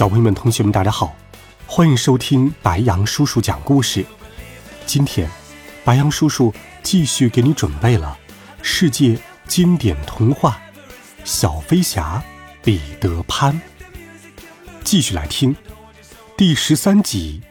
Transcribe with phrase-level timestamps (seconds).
[0.00, 1.14] 小朋友们、同学们，大家好，
[1.66, 4.02] 欢迎收听白羊叔叔讲故事。
[4.86, 5.30] 今天，
[5.84, 8.16] 白羊叔叔继续给你准备了
[8.62, 10.58] 世界经典童话
[11.22, 12.24] 《小飞侠
[12.62, 13.52] 彼得潘》，
[14.82, 15.54] 继续来听
[16.34, 17.42] 第十三集《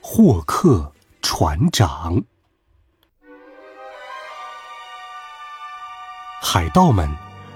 [0.00, 2.16] 霍克船长》。
[6.42, 7.08] 海盗们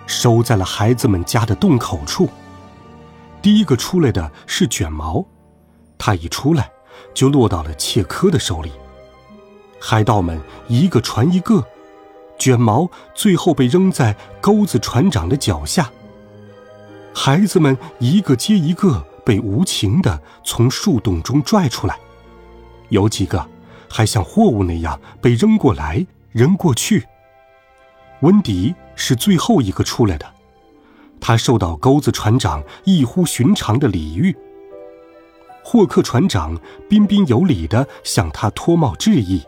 [0.06, 2.30] 守在了孩子们家的洞口处。
[3.40, 5.24] 第一个出来的是卷毛，
[5.96, 6.70] 他一出来
[7.14, 8.72] 就落到了切科的手里。
[9.80, 11.64] 海盗们一个传一个，
[12.38, 15.90] 卷毛最后被扔在钩子船长的脚下。
[17.14, 21.98] 孩子们一个接一个被无情的从树洞中拽出来，
[22.88, 23.44] 有几个
[23.88, 27.06] 还像货物那样被扔过来扔过去。
[28.20, 30.37] 温迪是最后一个出来的。
[31.20, 34.36] 他受到钩子船长异乎寻常的礼遇。
[35.62, 39.42] 霍克船长彬彬有礼地向他脱帽致意，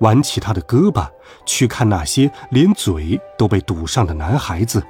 [0.00, 1.08] 挽起他的胳膊
[1.44, 4.82] 去看那些连嘴都被堵上的男孩子。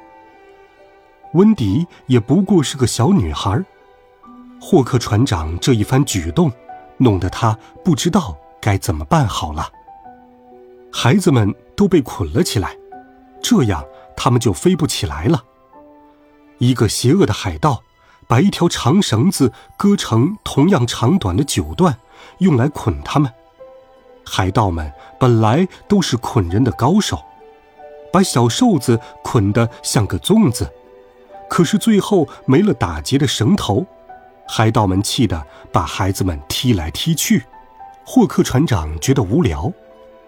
[1.34, 3.62] 温迪也不过是个小女孩。
[4.59, 6.51] 霍克船长这一番举动，
[6.97, 9.71] 弄得他不知道该怎么办好了。
[10.91, 12.75] 孩子们都被捆了起来，
[13.43, 13.84] 这样
[14.17, 15.45] 他们就飞不起来了。
[16.59, 17.83] 一个邪恶的海盗，
[18.27, 21.99] 把一条长绳子割成同样长短的九段，
[22.39, 23.31] 用来捆他们。
[24.25, 27.22] 海盗们本来都是捆人的高手，
[28.12, 30.72] 把小瘦子捆得像个粽子，
[31.49, 33.87] 可是最后没了打结的绳头，
[34.49, 37.45] 海盗们气得把孩子们踢来踢去。
[38.05, 39.72] 霍克船长觉得无聊，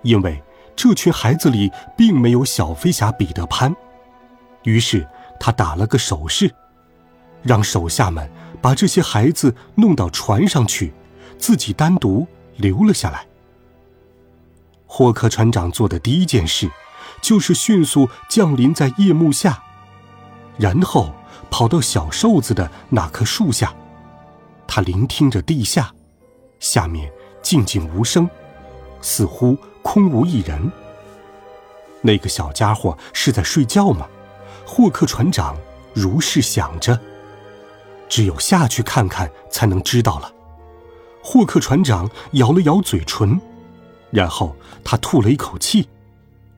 [0.03, 0.43] 因为
[0.77, 3.75] 这群孩子里并没有小飞侠彼得潘，
[4.65, 5.09] 于是。
[5.39, 6.55] 他打了个手势，
[7.43, 10.93] 让手下们把这些孩子弄到船上去，
[11.39, 12.27] 自己单独
[12.57, 13.27] 留了下来。
[14.87, 16.71] 霍克船长做的第一件事，
[17.21, 19.63] 就是迅速降临在夜幕下，
[20.57, 21.13] 然后
[21.51, 23.75] 跑到小瘦子的那棵树下，
[24.67, 25.93] 他聆听着地下，
[26.59, 27.13] 下面
[27.43, 28.29] 静静无声，
[29.01, 30.73] 似乎空无一人。
[32.01, 34.09] 那个小家伙是在睡觉吗？
[34.71, 35.57] 霍克船长
[35.95, 37.01] 如是想着，
[38.07, 40.31] 只有下去看看才能知道了。
[41.25, 43.41] 霍克船长咬了咬嘴唇，
[44.11, 45.89] 然后他吐了一口气，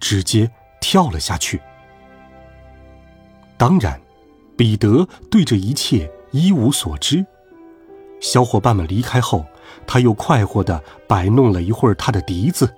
[0.01, 0.51] 直接
[0.81, 1.63] 跳了下去。
[3.57, 3.99] 当然，
[4.57, 7.25] 彼得对这一切一无所知。
[8.21, 9.47] 小伙伴们离开后，
[9.87, 12.75] 他又快活地摆弄了一会儿他的笛子。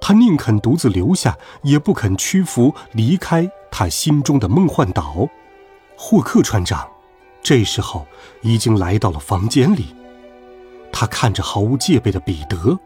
[0.00, 3.48] 他宁肯独自留下，也不肯屈服离开。
[3.78, 5.28] 他心中的梦幻岛，
[5.98, 6.88] 霍克船长，
[7.42, 8.06] 这时候
[8.40, 9.94] 已经来到了房间里。
[10.90, 12.78] 他看着毫无戒备的彼得，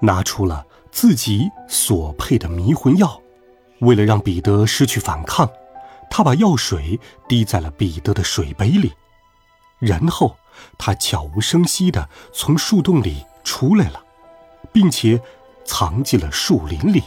[0.00, 3.20] 拿出了自己所配的迷魂药。
[3.80, 5.46] 为了让彼得失去反抗，
[6.08, 6.98] 他把药水
[7.28, 8.94] 滴在了彼得的水杯里，
[9.78, 10.34] 然后
[10.78, 14.02] 他悄无声息地从树洞里出来了，
[14.72, 15.20] 并且
[15.66, 17.02] 藏进了树林里。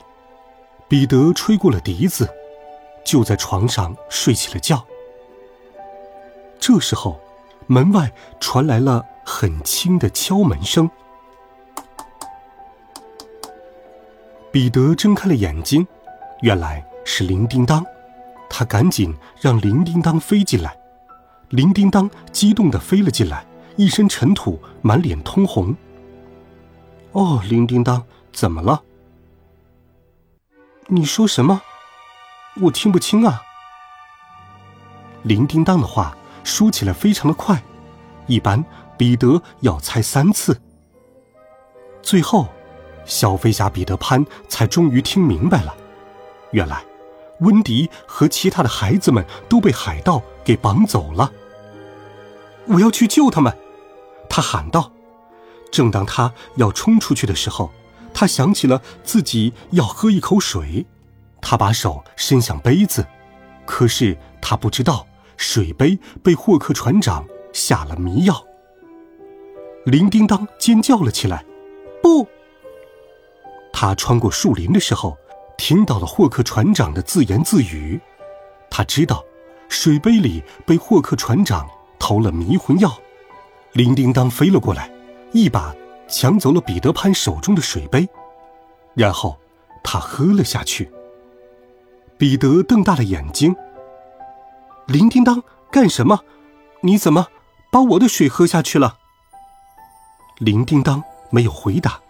[0.88, 2.30] 彼得吹过了笛子。
[3.04, 4.86] 就在床上睡起了觉。
[6.60, 7.20] 这时候，
[7.68, 10.90] 门外传来了很轻的敲门声。
[14.52, 15.88] 彼得睁开了眼睛，
[16.42, 17.86] 原来是铃叮当。
[18.50, 20.76] 他赶紧让铃叮当飞进来。
[21.50, 23.46] 铃叮当激动地飞了进来，
[23.76, 25.76] 一身尘土，满脸通红。
[27.12, 28.04] 哦，铃叮当，
[28.34, 28.84] 怎么了？
[30.88, 31.62] 你说什么？
[32.62, 33.42] 我听不清啊！
[35.24, 37.64] 铃叮当的话说起来非常的快，
[38.28, 38.64] 一般
[38.98, 40.60] 彼得要猜三次。
[42.02, 42.50] 最后，
[43.06, 45.76] 小飞侠彼得潘才终于听明白了，
[46.52, 46.84] 原来
[47.40, 51.32] 温迪和其他的孩子们都被海盗给绑走了。
[52.66, 53.56] 我要去救他们！
[54.30, 54.92] 他喊道。
[55.72, 57.72] 正当他要冲出去的时候，
[58.14, 60.86] 他想起了自己要喝一口水。
[61.42, 63.06] 他把手伸向杯子，
[63.66, 65.08] 可是他不知道
[65.38, 68.46] 水杯被霍克船长下了迷药。
[69.86, 71.44] 铃叮当尖叫了起来
[72.04, 72.28] ：“不！”
[73.74, 75.18] 他穿过树林的时候，
[75.58, 78.00] 听到了霍克船长的自言自语。
[78.70, 79.24] 他知道，
[79.70, 82.94] 水杯里被霍克船长投了迷魂药。
[83.74, 84.92] 铃叮当飞了过来，
[85.32, 85.74] 一把
[86.08, 88.08] 抢走了彼得潘手中的水杯，
[88.96, 89.38] 然后
[89.84, 90.92] 他喝了下去。
[92.20, 93.56] 彼得瞪大了眼睛
[94.88, 96.20] ：“铃叮当，干什么？
[96.82, 97.28] 你怎么
[97.72, 98.98] 把我的水喝下去了？”
[100.38, 102.02] 铃叮当没有回答，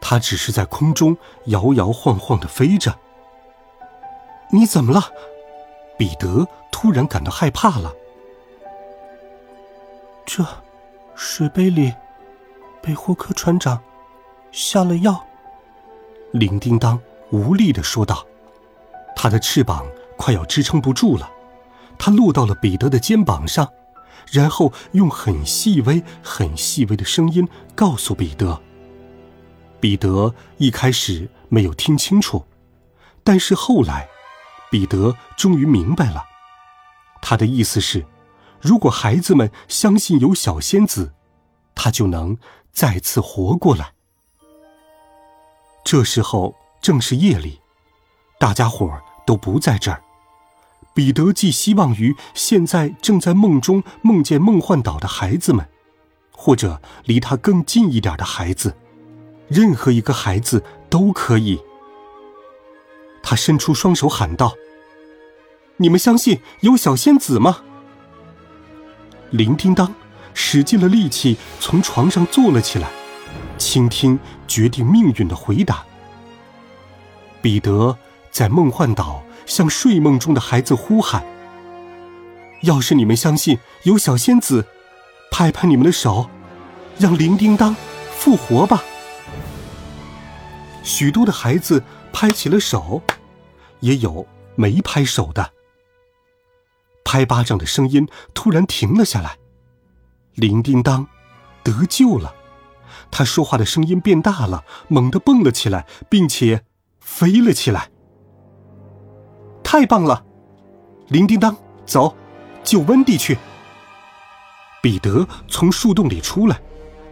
[0.00, 1.16] 他只是在空中
[1.46, 2.98] 摇摇晃晃的飞着。
[4.50, 5.00] 你怎么了？
[5.96, 7.94] 彼得突然感到害怕了。
[10.26, 10.44] 这。
[11.16, 11.94] 水杯里
[12.82, 13.80] 被霍克船长
[14.50, 15.24] 下了药。
[16.32, 18.26] 铃叮当无力的说道
[19.14, 21.30] ：“他的翅膀快要支撑不住了。”
[21.98, 23.70] 他落到了彼得的肩膀上，
[24.30, 28.60] 然后用很细微、很细微的声音告诉彼得。
[29.80, 32.44] 彼得一开始没有听清楚，
[33.22, 34.08] 但是后来，
[34.70, 36.24] 彼得终于明白了。
[37.22, 38.04] 他的意思是。
[38.60, 41.12] 如果孩子们相信有小仙子，
[41.74, 42.38] 他就能
[42.72, 43.92] 再次活过来。
[45.84, 47.60] 这时候正是夜里，
[48.38, 48.90] 大家伙
[49.26, 50.02] 都不在这儿。
[50.92, 55.68] 彼得寄希望于现在正在梦中梦见梦幻岛的孩子们，
[56.30, 58.76] 或者离他更近一点的孩子，
[59.48, 61.60] 任何一个孩子都可以。
[63.22, 64.54] 他伸出双手喊道
[65.78, 67.62] ：“你们相信有小仙子吗？”
[69.32, 69.92] 铃叮当
[70.32, 72.88] 使尽了力气从床上坐了起来，
[73.58, 74.16] 倾听
[74.46, 75.84] 决定命运的回答。
[77.42, 77.98] 彼得
[78.34, 81.24] 在梦幻岛向睡梦中的孩子呼喊
[82.62, 84.66] ：“要是你们相信有小仙子，
[85.30, 86.28] 拍拍你们的手，
[86.98, 87.76] 让铃叮当
[88.10, 88.82] 复活吧。”
[90.82, 93.00] 许多的孩子拍起了手，
[93.78, 94.26] 也有
[94.56, 95.52] 没拍手的。
[97.04, 99.38] 拍巴掌的声音突然停了下来，
[100.34, 101.06] 铃叮当
[101.62, 102.34] 得救了，
[103.12, 106.64] 他说话的声音变大了，猛地蹦了起来，并且
[106.98, 107.90] 飞了起来。
[109.64, 110.22] 太棒了，
[111.08, 112.14] 铃叮当，走，
[112.62, 113.36] 救温蒂去。
[114.80, 116.60] 彼得从树洞里出来，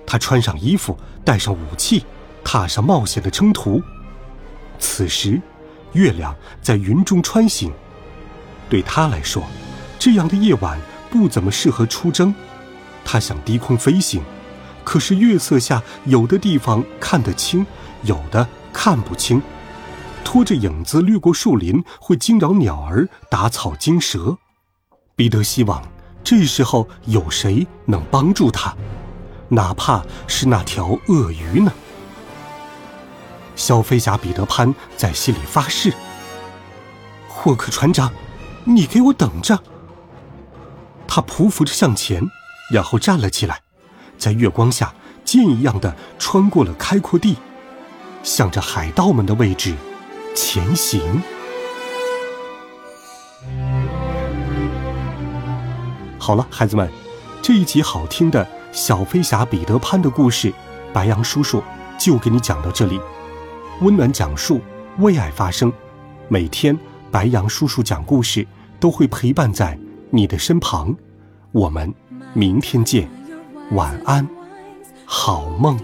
[0.06, 2.04] 他穿上衣服，带上武器，
[2.44, 3.82] 踏上冒险的征途。
[4.78, 5.40] 此时，
[5.92, 7.72] 月亮在云中穿行，
[8.68, 9.42] 对他来说。
[9.98, 10.78] 这样的夜晚
[11.10, 12.34] 不怎么适合出征，
[13.04, 14.22] 他想低空飞行，
[14.84, 17.64] 可是月色下有的地方看得清，
[18.02, 19.40] 有的看不清，
[20.24, 24.38] 拖着影子掠过树林会惊扰鸟儿，打草惊蛇。
[25.14, 25.82] 彼得希望
[26.24, 28.74] 这时候有谁能帮助他，
[29.48, 31.72] 哪怕是那条鳄鱼呢？
[33.54, 35.92] 小飞侠彼得潘在心里发誓
[37.28, 38.10] ：“霍克船长，
[38.64, 39.62] 你给我等着。”
[41.06, 42.22] 他匍匐着向前，
[42.72, 43.60] 然后站了起来，
[44.16, 47.36] 在月光下箭一样的穿过了开阔地，
[48.22, 49.74] 向着海盗们的位置
[50.34, 51.22] 前行。
[56.18, 56.88] 好了，孩子们，
[57.42, 60.52] 这一集好听的小飞侠彼得潘的故事，
[60.92, 61.62] 白杨叔叔
[61.98, 63.00] 就给你讲到这里。
[63.80, 64.60] 温暖讲述，
[64.98, 65.72] 为爱发声，
[66.28, 66.78] 每天
[67.10, 68.46] 白杨叔叔讲故事
[68.78, 69.78] 都会陪伴在。
[70.10, 70.94] 你的身旁，
[71.52, 71.92] 我们
[72.34, 73.08] 明天见，
[73.70, 74.28] 晚安，
[75.06, 75.78] 好梦。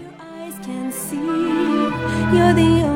[2.31, 2.88] You're the